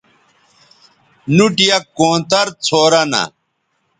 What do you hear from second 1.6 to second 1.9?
یک